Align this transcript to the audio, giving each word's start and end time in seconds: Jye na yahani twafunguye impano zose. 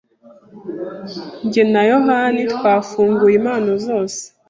Jye 1.51 1.63
na 1.73 1.81
yahani 1.89 2.41
twafunguye 2.53 3.35
impano 3.41 3.71
zose. 3.85 4.21